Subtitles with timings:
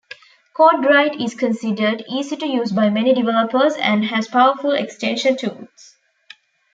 [0.57, 5.95] CodeWright is considered easy to use by many developers and has powerful extension tools.